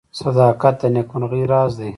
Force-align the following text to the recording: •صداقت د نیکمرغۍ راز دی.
•صداقت 0.21 0.75
د 0.81 0.83
نیکمرغۍ 0.95 1.43
راز 1.51 1.71
دی. 1.79 1.89